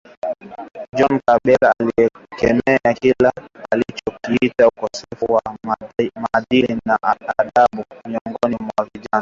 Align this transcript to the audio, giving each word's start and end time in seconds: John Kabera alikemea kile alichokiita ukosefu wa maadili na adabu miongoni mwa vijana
John 0.97 1.15
Kabera 1.25 1.71
alikemea 1.79 2.93
kile 2.93 3.31
alichokiita 3.71 4.67
ukosefu 4.67 5.33
wa 5.33 5.41
maadili 6.15 6.77
na 6.85 6.97
adabu 7.37 7.83
miongoni 8.07 8.57
mwa 8.59 8.85
vijana 8.93 9.07